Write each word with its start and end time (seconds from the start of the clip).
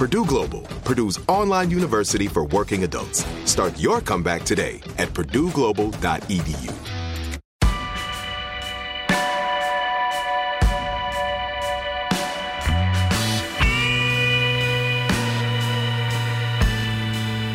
Purdue 0.00 0.24
Global, 0.24 0.62
Purdue's 0.82 1.18
online 1.28 1.70
university 1.70 2.26
for 2.26 2.46
working 2.46 2.84
adults. 2.84 3.22
Start 3.44 3.78
your 3.78 4.00
comeback 4.00 4.44
today 4.44 4.80
at 4.96 5.10
purdueglobal.edu. 5.10 6.72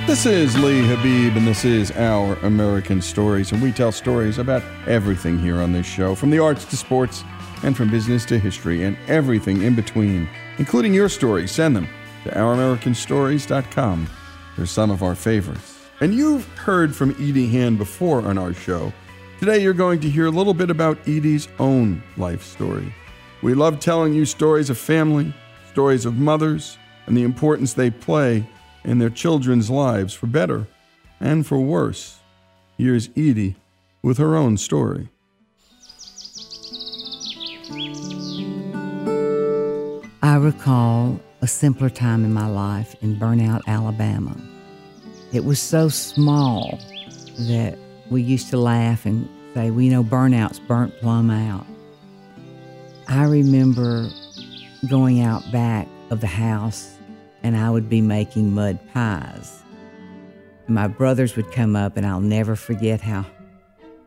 This 0.05 0.27
is 0.27 0.55
Lee 0.59 0.85
Habib, 0.85 1.35
and 1.35 1.47
this 1.47 1.65
is 1.65 1.89
Our 1.93 2.35
American 2.43 3.01
Stories. 3.01 3.53
And 3.53 3.59
we 3.59 3.71
tell 3.71 3.91
stories 3.91 4.37
about 4.37 4.61
everything 4.87 5.39
here 5.39 5.59
on 5.63 5.71
this 5.71 5.87
show 5.87 6.13
from 6.13 6.29
the 6.29 6.37
arts 6.37 6.65
to 6.65 6.77
sports, 6.77 7.23
and 7.63 7.75
from 7.75 7.89
business 7.89 8.23
to 8.25 8.37
history, 8.37 8.83
and 8.83 8.95
everything 9.07 9.63
in 9.63 9.73
between, 9.73 10.29
including 10.59 10.93
your 10.93 11.09
stories. 11.09 11.51
Send 11.51 11.75
them 11.75 11.87
to 12.25 12.31
OurAmericanStories.com. 12.31 14.09
They're 14.57 14.65
some 14.65 14.91
of 14.91 15.03
our 15.03 15.15
favorites. 15.15 15.79
And 16.01 16.13
you've 16.13 16.47
heard 16.57 16.93
from 16.93 17.11
Edie 17.11 17.47
Hand 17.47 17.77
before 17.77 18.21
on 18.21 18.37
our 18.37 18.53
show. 18.53 18.91
Today, 19.39 19.61
you're 19.61 19.73
going 19.73 19.99
to 20.01 20.09
hear 20.09 20.25
a 20.25 20.31
little 20.31 20.53
bit 20.53 20.69
about 20.69 20.97
Edie's 21.07 21.47
own 21.59 22.01
life 22.17 22.43
story. 22.43 22.93
We 23.41 23.53
love 23.53 23.79
telling 23.79 24.13
you 24.13 24.25
stories 24.25 24.69
of 24.69 24.77
family, 24.77 25.33
stories 25.71 26.05
of 26.05 26.15
mothers, 26.17 26.77
and 27.05 27.15
the 27.15 27.23
importance 27.23 27.73
they 27.73 27.91
play 27.91 28.45
in 28.83 28.97
their 28.97 29.09
children's 29.09 29.69
lives 29.69 30.13
for 30.13 30.27
better 30.27 30.67
and 31.19 31.45
for 31.45 31.59
worse. 31.59 32.19
Here's 32.77 33.09
Edie 33.09 33.55
with 34.01 34.17
her 34.17 34.35
own 34.35 34.57
story. 34.57 35.09
I 40.23 40.37
recall 40.37 41.19
a 41.41 41.47
simpler 41.47 41.89
time 41.89 42.23
in 42.23 42.33
my 42.33 42.47
life 42.47 42.95
in 43.01 43.17
Burnout, 43.17 43.61
Alabama. 43.67 44.35
It 45.33 45.43
was 45.43 45.59
so 45.59 45.89
small 45.89 46.79
that 47.39 47.77
we 48.09 48.21
used 48.21 48.49
to 48.51 48.57
laugh 48.57 49.05
and 49.05 49.27
say, 49.53 49.71
We 49.71 49.89
know 49.89 50.03
burnout's 50.03 50.59
burnt 50.59 50.97
plumb 50.99 51.29
out. 51.29 51.65
I 53.07 53.23
remember 53.23 54.09
going 54.89 55.21
out 55.21 55.43
back 55.51 55.87
of 56.09 56.21
the 56.21 56.27
house 56.27 56.95
and 57.43 57.55
I 57.55 57.69
would 57.69 57.89
be 57.89 58.01
making 58.01 58.53
mud 58.53 58.79
pies. 58.91 59.61
My 60.67 60.87
brothers 60.87 61.35
would 61.35 61.51
come 61.51 61.75
up, 61.75 61.95
and 61.95 62.03
I'll 62.03 62.19
never 62.19 62.55
forget 62.55 63.01
how 63.01 63.23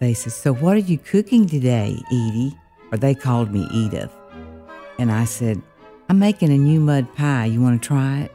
they 0.00 0.12
said, 0.12 0.33
So, 0.33 0.53
what 0.53 0.75
are 0.75 0.81
you 0.81 0.99
cooking 0.99 1.47
today, 1.47 1.97
Edie? 2.10 2.56
Or 2.91 2.99
they 2.99 3.15
called 3.15 3.53
me 3.53 3.69
Edith. 3.72 4.10
And 4.99 5.12
I 5.12 5.25
said, 5.25 5.62
I'm 6.08 6.19
making 6.19 6.50
a 6.50 6.58
new 6.58 6.80
mud 6.80 7.14
pie. 7.16 7.46
You 7.46 7.60
want 7.60 7.82
to 7.82 7.86
try 7.86 8.20
it? 8.20 8.32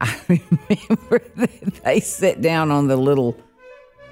I 0.00 0.16
remember 0.78 1.22
they 1.84 2.00
sat 2.00 2.40
down 2.40 2.70
on 2.70 2.88
the 2.88 2.96
little 2.96 3.36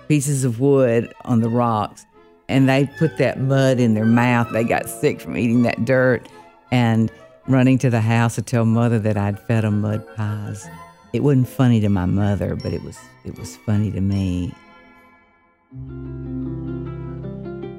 pieces 0.09 0.45
of 0.45 0.61
wood 0.61 1.13
on 1.25 1.41
the 1.41 1.49
rocks 1.49 2.05
and 2.49 2.69
they 2.69 2.87
put 2.99 3.19
that 3.19 3.41
mud 3.41 3.79
in 3.79 3.95
their 3.95 4.05
mouth. 4.05 4.51
They 4.53 4.65
got 4.65 4.89
sick 4.89 5.21
from 5.21 5.37
eating 5.37 5.63
that 5.63 5.85
dirt. 5.85 6.29
And 6.73 7.11
running 7.47 7.79
to 7.79 7.91
the 7.91 8.01
house 8.01 8.37
to 8.37 8.43
tell 8.43 8.65
mother 8.65 8.99
that 9.01 9.17
I'd 9.17 9.39
fed 9.39 9.65
them 9.65 9.81
mud 9.81 10.07
pies. 10.17 10.69
It 11.13 11.23
wasn't 11.23 11.49
funny 11.49 11.81
to 11.81 11.89
my 11.89 12.07
mother, 12.07 12.55
but 12.55 12.73
it 12.73 12.83
was 12.83 12.99
it 13.25 13.37
was 13.39 13.57
funny 13.57 13.91
to 13.91 14.01
me. 14.01 14.55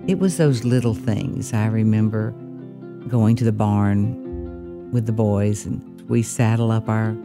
It 0.07 0.19
was 0.19 0.37
those 0.37 0.65
little 0.65 0.93
things. 0.93 1.53
I 1.53 1.67
remember 1.67 2.31
going 3.07 3.35
to 3.37 3.45
the 3.45 3.51
barn 3.51 4.20
with 4.91 5.05
the 5.05 5.11
boys 5.11 5.65
and 5.65 6.01
we 6.09 6.21
saddle 6.21 6.71
up 6.71 6.89
our 6.89 7.15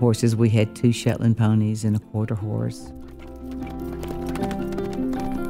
horses. 0.00 0.36
We 0.36 0.50
had 0.50 0.74
two 0.74 0.92
Shetland 0.92 1.36
ponies 1.36 1.84
and 1.84 1.96
a 1.96 2.00
quarter 2.00 2.34
horse. 2.34 2.92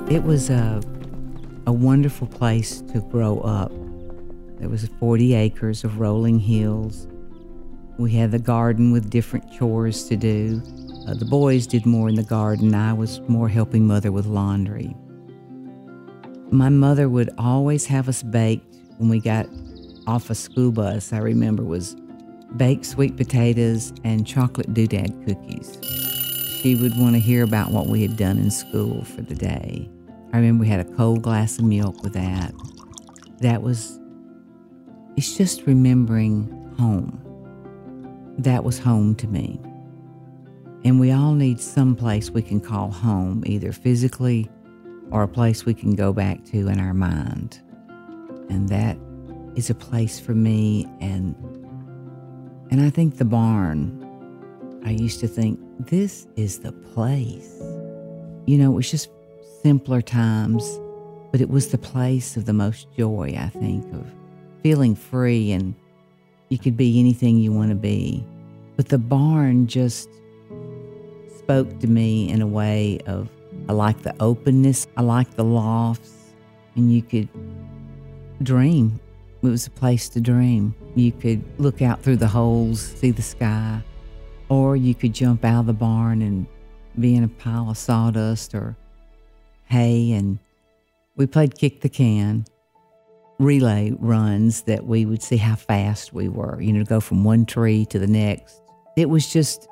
It 0.08 0.23
was 0.23 0.50
a 0.50 0.81
a 1.67 1.73
wonderful 1.73 2.29
place 2.29 2.81
to 2.93 3.00
grow 3.00 3.41
up. 3.41 3.73
There 4.58 4.69
was 4.69 4.88
40 5.00 5.35
acres 5.35 5.82
of 5.82 5.99
rolling 5.99 6.38
hills. 6.38 7.08
We 7.99 8.12
had 8.12 8.31
the 8.31 8.38
garden 8.38 8.93
with 8.93 9.11
different 9.11 9.52
chores 9.52 10.05
to 10.05 10.17
do. 10.17 10.62
Uh, 11.09 11.14
the 11.14 11.25
boys 11.25 11.67
did 11.67 11.85
more 11.85 12.09
in 12.09 12.14
the 12.14 12.23
garden. 12.23 12.75
I 12.75 12.93
was 12.93 13.20
more 13.29 13.49
helping 13.49 13.87
mother 13.87 14.12
with 14.12 14.26
laundry. 14.26 14.94
My 16.50 16.69
mother 16.69 17.09
would 17.09 17.31
always 17.37 17.87
have 17.87 18.09
us 18.09 18.23
baked 18.23 18.76
when 18.99 19.09
we 19.09 19.19
got 19.19 19.47
off 20.06 20.31
a 20.31 20.35
school 20.35 20.73
bus. 20.73 21.12
I 21.12 21.19
remember 21.19 21.64
was 21.64 21.97
baked 22.56 22.87
sweet 22.87 23.17
potatoes 23.17 23.93
and 24.05 24.26
chocolate 24.26 24.73
doodad 24.73 25.26
cookies. 25.26 25.79
She 26.61 26.75
would 26.75 26.99
want 26.99 27.14
to 27.14 27.20
hear 27.20 27.44
about 27.44 27.70
what 27.70 27.87
we 27.87 28.03
had 28.03 28.17
done 28.17 28.38
in 28.38 28.50
school 28.50 29.05
for 29.05 29.23
the 29.23 29.35
day. 29.35 29.88
I 30.32 30.38
remember 30.38 30.62
we 30.62 30.69
had 30.69 30.81
a 30.81 30.97
cold 30.97 31.23
glass 31.23 31.58
of 31.58 31.64
milk 31.64 32.03
with 32.03 32.12
that. 32.14 32.53
That 33.41 33.62
was, 33.62 34.00
it's 35.17 35.37
just 35.37 35.67
remembering 35.67 36.49
home. 36.79 37.23
That 38.38 38.64
was 38.64 38.79
home 38.79 39.14
to 39.17 39.26
me. 39.26 39.61
And 40.85 41.00
we 41.00 41.11
all 41.11 41.32
need 41.32 41.61
some 41.61 41.97
place 41.97 42.31
we 42.31 42.43
can 42.43 42.61
call 42.61 42.91
home, 42.91 43.43
either 43.47 43.73
physically 43.73 44.49
or 45.11 45.23
a 45.23 45.29
place 45.29 45.64
we 45.64 45.75
can 45.75 45.94
go 45.94 46.12
back 46.12 46.44
to 46.47 46.69
in 46.69 46.81
our 46.81 46.94
mind. 46.94 47.61
And 48.49 48.69
that 48.69 48.97
is 49.56 49.70
a 49.70 49.75
place 49.75 50.20
for 50.20 50.35
me 50.35 50.87
and 51.00 51.35
and 52.70 52.81
I 52.81 52.91
think 52.91 53.17
the 53.17 53.25
barn 53.25 54.03
I 54.85 54.91
used 54.91 55.19
to 55.20 55.26
think 55.26 55.58
this 55.81 56.29
is 56.37 56.61
the 56.61 56.70
place. 56.70 57.61
You 58.47 58.56
know, 58.58 58.70
it 58.70 58.75
was 58.76 58.88
just 58.88 59.11
simpler 59.62 60.00
times, 60.00 60.64
but 61.32 61.41
it 61.41 61.50
was 61.50 61.69
the 61.69 61.79
place 61.79 62.37
of 62.37 62.44
the 62.44 62.53
most 62.53 62.87
joy, 62.97 63.37
I 63.37 63.49
think, 63.49 63.85
of 63.93 64.06
feeling 64.62 64.94
free 64.94 65.50
and 65.50 65.75
you 66.50 66.59
could 66.59 66.76
be 66.76 67.00
anything 67.00 67.38
you 67.38 67.52
want 67.52 67.70
to 67.70 67.75
be. 67.75 68.25
But 68.76 68.88
the 68.88 68.99
barn 68.99 69.67
just 69.67 70.09
spoke 71.38 71.81
to 71.81 71.88
me 71.88 72.29
in 72.29 72.41
a 72.41 72.47
way 72.47 73.00
of 73.06 73.29
I 73.69 73.73
like 73.73 74.02
the 74.02 74.14
openness, 74.20 74.87
I 74.97 75.02
like 75.02 75.35
the 75.35 75.44
lofts, 75.44 76.12
and 76.76 76.93
you 76.93 77.02
could 77.02 77.29
dream. 78.43 79.00
It 79.46 79.50
was 79.50 79.66
a 79.66 79.70
place 79.70 80.08
to 80.10 80.20
dream. 80.20 80.75
You 80.94 81.12
could 81.12 81.43
look 81.58 81.81
out 81.81 82.02
through 82.02 82.16
the 82.16 82.26
holes, 82.26 82.81
see 82.81 83.10
the 83.10 83.22
sky, 83.22 83.81
or 84.48 84.76
you 84.76 84.94
could 84.94 85.12
jump 85.12 85.44
out 85.44 85.60
of 85.60 85.66
the 85.66 85.72
barn 85.72 86.22
and 86.22 86.46
be 86.98 87.14
in 87.14 87.25
a 87.25 87.28
pile 87.28 87.70
of 87.70 87.78
sawdust 87.78 88.54
or 88.54 88.76
hay. 89.66 90.12
And 90.12 90.38
we 91.16 91.26
played 91.26 91.56
kick 91.56 91.81
the 91.81 91.88
can, 91.88 92.44
relay 93.38 93.93
runs 93.98 94.62
that 94.62 94.87
we 94.87 95.06
would 95.06 95.22
see 95.22 95.37
how 95.37 95.54
fast 95.54 96.12
we 96.12 96.28
were, 96.28 96.60
you 96.60 96.72
know, 96.72 96.84
go 96.84 97.00
from 97.00 97.22
one 97.22 97.46
tree 97.46 97.84
to 97.87 97.99
the 97.99 98.06
next. 98.06 98.60
It 98.96 99.08
was 99.08 99.32
just 99.32 99.69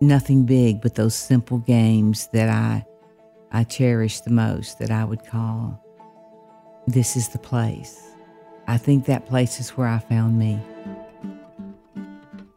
nothing 0.00 0.44
big, 0.44 0.80
but 0.80 0.94
those 0.94 1.14
simple 1.14 1.58
games 1.58 2.28
that 2.32 2.48
I 2.48 2.84
I 3.52 3.62
cherish 3.62 4.20
the 4.20 4.30
most 4.30 4.80
that 4.80 4.90
I 4.90 5.04
would 5.04 5.24
call 5.24 5.80
this 6.86 7.16
is 7.16 7.28
the 7.28 7.38
place. 7.38 8.13
I 8.66 8.78
think 8.78 9.06
that 9.06 9.26
place 9.26 9.60
is 9.60 9.70
where 9.70 9.88
I 9.88 9.98
found 9.98 10.38
me. 10.38 10.60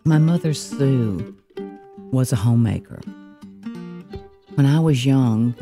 My 0.04 0.18
mother, 0.18 0.54
Sue, 0.54 1.36
was 2.12 2.32
a 2.32 2.38
homemaker. 2.38 3.02
When 4.56 4.66
I 4.66 4.80
was 4.80 5.06
young, 5.06 5.54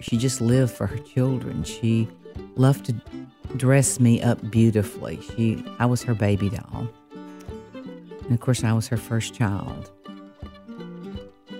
she 0.00 0.16
just 0.16 0.40
lived 0.40 0.72
for 0.72 0.86
her 0.86 0.98
children. 0.98 1.62
She 1.62 2.08
loved 2.56 2.86
to 2.86 2.94
dress 3.56 4.00
me 4.00 4.22
up 4.22 4.50
beautifully. 4.50 5.20
She, 5.36 5.64
I 5.78 5.86
was 5.86 6.02
her 6.04 6.14
baby 6.14 6.48
doll. 6.48 6.88
And 8.24 8.32
of 8.32 8.40
course, 8.40 8.64
I 8.64 8.72
was 8.72 8.88
her 8.88 8.96
first 8.96 9.34
child. 9.34 9.90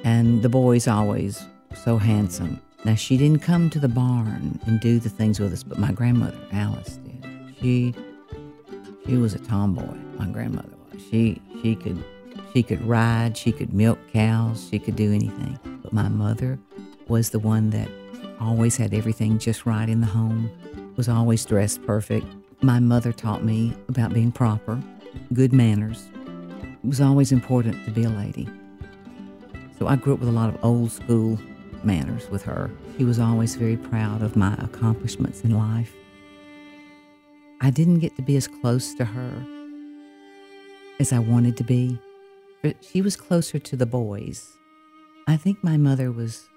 And 0.05 0.43
the 0.43 0.49
boys 0.49 0.89
always 0.89 1.45
so 1.85 1.99
handsome. 1.99 2.61
Now, 2.85 2.95
she 2.95 3.17
didn't 3.17 3.43
come 3.43 3.71
to 3.71 3.79
the 3.79 3.89
barn 3.89 4.59
and 4.67 4.81
do 4.81 4.99
the 4.99 5.09
things 5.09 5.39
with 5.39 5.53
us, 5.53 5.63
but 5.63 5.79
my 5.79 5.93
grandmother, 5.93 6.39
Alice, 6.51 6.97
did. 6.97 7.55
She, 7.61 7.95
she 9.07 9.17
was 9.17 9.35
a 9.35 9.39
tomboy, 9.39 9.97
my 10.19 10.27
grandmother 10.27 10.69
was. 10.93 11.03
She, 11.11 11.41
she 11.61 11.75
could, 11.75 12.03
she 12.53 12.63
could 12.63 12.83
ride, 12.87 13.37
she 13.37 13.53
could 13.53 13.73
milk 13.73 13.99
cows, 14.13 14.69
she 14.71 14.79
could 14.79 14.97
do 14.97 15.13
anything. 15.13 15.59
But 15.83 15.93
my 15.93 16.09
mother 16.09 16.59
was 17.09 17.31
the 17.31 17.39
one 17.39 17.71
that 17.71 17.89
always 18.41 18.77
had 18.77 18.95
everything 18.95 19.39
just 19.39 19.67
right 19.67 19.89
in 19.89 20.01
the 20.01 20.07
home, 20.07 20.51
was 20.97 21.09
always 21.09 21.45
dressed 21.45 21.85
perfect. 21.87 22.27
My 22.61 22.79
mother 22.79 23.13
taught 23.13 23.45
me 23.45 23.75
about 23.89 24.15
being 24.15 24.33
proper, 24.33 24.81
good 25.33 25.53
manners. 25.53 26.09
It 26.63 26.87
was 26.87 27.01
always 27.01 27.33
important 27.33 27.85
to 27.85 27.91
be 27.91 28.05
a 28.05 28.09
lady. 28.09 28.49
So 29.79 29.89
I 29.89 29.97
grew 29.97 30.15
up 30.15 30.21
with 30.21 30.29
a 30.29 30.33
lot 30.33 30.49
of 30.49 30.65
old 30.65 30.93
school 30.93 31.39
manners 31.83 32.29
with 32.31 32.43
her. 32.45 32.71
She 32.97 33.05
was 33.05 33.19
always 33.19 33.57
very 33.57 33.77
proud 33.77 34.23
of 34.23 34.37
my 34.37 34.55
accomplishments 34.55 35.43
in 35.43 35.57
life. 35.57 35.93
I 37.65 37.71
didn't 37.71 38.01
get 38.01 38.17
to 38.17 38.23
be 38.23 38.37
as 38.37 38.49
close 38.49 38.93
to 38.95 39.05
her 39.05 39.47
as 40.99 41.13
I 41.13 41.21
wanted 41.21 41.57
to 41.59 41.65
be, 41.65 41.97
but 42.61 42.75
she 42.85 43.01
was 43.01 43.15
closer 43.15 43.61
to 43.61 43.77
the 43.77 43.87
boys. 43.87 44.49
I 45.29 45.37
think 45.37 45.63
my 45.63 45.77
mother 45.77 46.11
was 46.11 46.49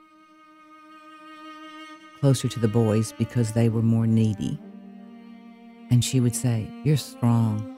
closer 2.19 2.47
to 2.47 2.59
the 2.59 2.67
boys 2.67 3.13
because 3.19 3.51
they 3.51 3.69
were 3.69 3.83
more 3.83 4.07
needy. 4.07 4.59
And 5.91 6.03
she 6.03 6.19
would 6.19 6.35
say, 6.35 6.67
You're 6.83 6.97
strong. 6.97 7.77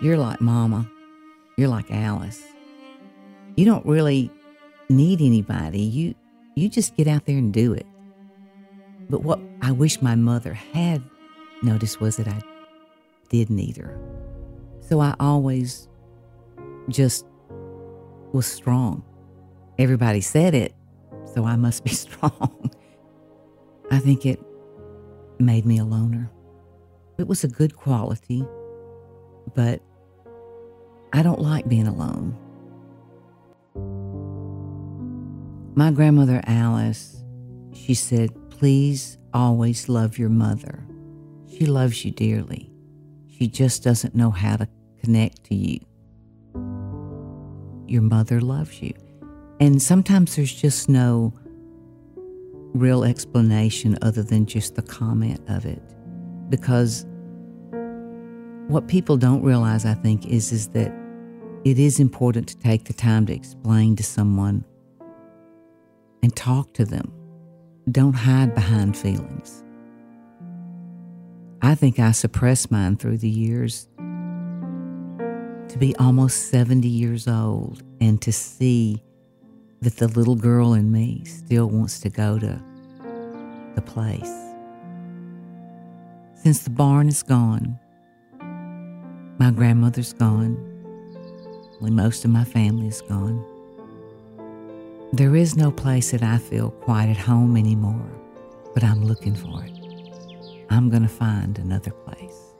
You're 0.00 0.18
like 0.18 0.40
Mama. 0.40 0.88
You're 1.56 1.68
like 1.68 1.90
Alice. 1.90 2.44
You 3.56 3.64
don't 3.64 3.84
really 3.84 4.30
need 4.88 5.20
anybody. 5.20 5.80
You 5.80 6.14
you 6.54 6.68
just 6.68 6.96
get 6.96 7.08
out 7.08 7.26
there 7.26 7.38
and 7.38 7.52
do 7.52 7.72
it. 7.72 7.86
But 9.10 9.24
what 9.24 9.40
I 9.62 9.72
wish 9.72 10.00
my 10.00 10.14
mother 10.14 10.54
had 10.54 11.02
noticed 11.62 12.00
was 12.00 12.16
that 12.16 12.28
I 12.28 12.40
didn't 13.28 13.58
either. 13.58 13.98
So 14.80 15.00
I 15.00 15.14
always 15.20 15.88
just 16.88 17.26
was 18.32 18.46
strong. 18.46 19.04
Everybody 19.78 20.20
said 20.20 20.54
it, 20.54 20.74
so 21.34 21.44
I 21.44 21.56
must 21.56 21.84
be 21.84 21.90
strong. 21.94 22.70
I 23.90 23.98
think 23.98 24.26
it 24.26 24.40
made 25.38 25.66
me 25.66 25.78
a 25.78 25.84
loner. 25.84 26.30
It 27.18 27.26
was 27.26 27.44
a 27.44 27.48
good 27.48 27.76
quality, 27.76 28.46
but 29.54 29.82
I 31.12 31.22
don't 31.22 31.40
like 31.40 31.68
being 31.68 31.86
alone. 31.86 32.36
My 35.74 35.90
grandmother 35.90 36.42
Alice, 36.46 37.22
she 37.72 37.94
said, 37.94 38.30
please 38.50 39.18
always 39.32 39.88
love 39.88 40.18
your 40.18 40.28
mother. 40.28 40.86
She 41.62 41.66
loves 41.66 42.04
you 42.04 42.10
dearly. 42.10 42.68
She 43.38 43.46
just 43.46 43.84
doesn't 43.84 44.16
know 44.16 44.32
how 44.32 44.56
to 44.56 44.68
connect 45.00 45.44
to 45.44 45.54
you. 45.54 45.78
Your 47.86 48.02
mother 48.02 48.40
loves 48.40 48.82
you. 48.82 48.94
And 49.60 49.80
sometimes 49.80 50.34
there's 50.34 50.52
just 50.52 50.88
no 50.88 51.32
real 52.74 53.04
explanation 53.04 53.96
other 54.02 54.24
than 54.24 54.44
just 54.44 54.74
the 54.74 54.82
comment 54.82 55.40
of 55.46 55.64
it. 55.64 55.80
Because 56.48 57.06
what 58.66 58.88
people 58.88 59.16
don't 59.16 59.44
realize, 59.44 59.86
I 59.86 59.94
think, 59.94 60.26
is, 60.26 60.50
is 60.50 60.66
that 60.70 60.92
it 61.64 61.78
is 61.78 62.00
important 62.00 62.48
to 62.48 62.58
take 62.58 62.86
the 62.86 62.92
time 62.92 63.24
to 63.26 63.32
explain 63.32 63.94
to 63.94 64.02
someone 64.02 64.64
and 66.24 66.34
talk 66.34 66.74
to 66.74 66.84
them. 66.84 67.12
Don't 67.88 68.14
hide 68.14 68.52
behind 68.52 68.96
feelings. 68.96 69.61
I 71.64 71.76
think 71.76 72.00
I 72.00 72.10
suppressed 72.10 72.72
mine 72.72 72.96
through 72.96 73.18
the 73.18 73.28
years 73.28 73.86
to 73.96 75.76
be 75.78 75.94
almost 75.96 76.48
70 76.48 76.88
years 76.88 77.28
old 77.28 77.84
and 78.00 78.20
to 78.22 78.32
see 78.32 79.00
that 79.80 79.96
the 79.96 80.08
little 80.08 80.34
girl 80.34 80.74
in 80.74 80.90
me 80.90 81.22
still 81.24 81.68
wants 81.68 82.00
to 82.00 82.10
go 82.10 82.36
to 82.36 82.60
the 83.76 83.82
place. 83.82 84.34
Since 86.34 86.64
the 86.64 86.70
barn 86.70 87.06
is 87.06 87.22
gone, 87.22 87.78
my 89.38 89.52
grandmother's 89.52 90.12
gone, 90.12 90.56
most 91.80 92.24
of 92.24 92.32
my 92.32 92.44
family 92.44 92.88
is 92.88 93.02
gone. 93.02 93.44
There 95.12 95.36
is 95.36 95.56
no 95.56 95.70
place 95.70 96.10
that 96.10 96.24
I 96.24 96.38
feel 96.38 96.70
quite 96.70 97.08
at 97.08 97.16
home 97.16 97.56
anymore, 97.56 98.10
but 98.74 98.82
I'm 98.82 99.04
looking 99.04 99.36
for 99.36 99.64
it. 99.64 99.81
I'm 100.72 100.88
going 100.88 101.02
to 101.02 101.08
find 101.08 101.58
another 101.58 101.90
place 101.90 102.54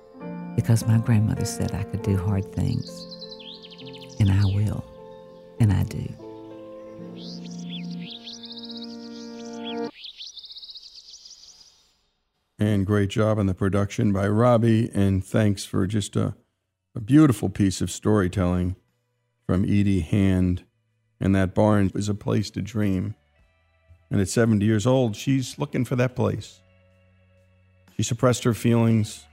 because 0.55 0.87
my 0.87 0.99
grandmother 0.99 1.45
said 1.45 1.73
I 1.73 1.83
could 1.85 2.03
do 2.03 2.17
hard 2.17 2.53
things, 2.53 2.89
and 4.21 4.31
I 4.31 4.45
will, 4.45 4.85
and 5.61 5.73
I 5.73 5.83
do. 5.85 6.09
And 12.59 12.87
great 12.87 13.09
job 13.11 13.39
on 13.39 13.47
the 13.47 13.55
production 13.55 14.13
by 14.13 14.29
Robbie, 14.29 14.91
and 14.95 15.25
thanks 15.25 15.65
for 15.65 15.87
just 15.87 16.17
a, 16.17 16.35
a 16.95 17.01
beautiful 17.01 17.49
piece 17.49 17.81
of 17.81 17.91
storytelling 17.91 18.77
from 19.47 19.65
Edie 19.65 20.01
Hand 20.01 20.65
and 21.23 21.37
that 21.37 21.55
barn 21.55 21.93
is 21.95 22.09
a 22.09 22.15
place 22.15 22.51
to 22.51 22.61
dream. 22.61 23.15
And 24.11 24.21
at 24.21 24.29
70 24.29 24.67
years 24.67 24.87
old, 24.87 25.15
she's 25.15 25.57
looking 25.57 25.85
for 25.85 25.95
that 25.97 26.17
place. 26.17 26.62
She 27.97 28.03
suppressed 28.03 28.45
her 28.45 28.55
feelings, 28.55 29.25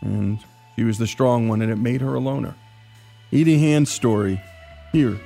and 0.00 0.38
she 0.76 0.84
was 0.84 0.98
the 0.98 1.06
strong 1.06 1.48
one, 1.48 1.62
and 1.62 1.72
it 1.72 1.76
made 1.76 2.00
her 2.00 2.14
a 2.14 2.20
loner. 2.20 2.54
Edie 3.32 3.58
Hand's 3.58 3.90
story 3.90 4.40
here 4.92 5.18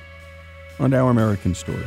on 0.79 0.93
Our 0.93 1.09
American 1.09 1.53
Story. 1.55 1.85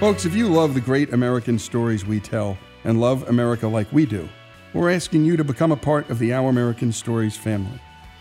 Folks, 0.00 0.24
if 0.24 0.34
you 0.34 0.48
love 0.48 0.74
the 0.74 0.80
great 0.80 1.12
American 1.12 1.58
stories 1.58 2.06
we 2.06 2.20
tell 2.20 2.56
and 2.84 3.00
love 3.00 3.28
America 3.28 3.66
like 3.66 3.92
we 3.92 4.06
do, 4.06 4.28
we're 4.72 4.90
asking 4.90 5.24
you 5.24 5.36
to 5.36 5.44
become 5.44 5.72
a 5.72 5.76
part 5.76 6.08
of 6.08 6.18
the 6.18 6.32
Our 6.32 6.50
American 6.50 6.92
Stories 6.92 7.36
family. 7.36 7.80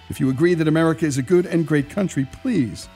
If 0.10 0.20
you 0.20 0.30
agree 0.30 0.54
that 0.56 0.68
America 0.68 1.06
is 1.06 1.18
a 1.18 1.22
good 1.22 1.46
and 1.46 1.68
great 1.68 1.90
country, 1.90 2.28
please 2.42 2.90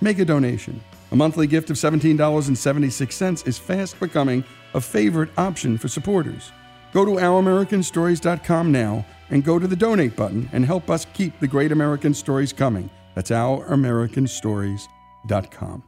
make 0.00 0.18
a 0.18 0.24
donation. 0.24 0.80
A 1.10 1.16
monthly 1.16 1.46
gift 1.46 1.70
of 1.70 1.76
$17.76 1.76 3.46
is 3.46 3.58
fast 3.58 3.98
becoming 3.98 4.44
a 4.74 4.80
favorite 4.80 5.30
option 5.38 5.78
for 5.78 5.88
supporters. 5.88 6.52
Go 6.92 7.04
to 7.04 7.12
ouramericanstories.com 7.12 8.72
now 8.72 9.06
and 9.30 9.44
go 9.44 9.58
to 9.58 9.66
the 9.66 9.76
donate 9.76 10.16
button 10.16 10.48
and 10.52 10.64
help 10.64 10.88
us 10.90 11.06
keep 11.14 11.38
the 11.40 11.46
great 11.46 11.72
American 11.72 12.14
stories 12.14 12.52
coming. 12.52 12.90
That's 13.14 13.30
ouramericanstories.com. 13.30 15.87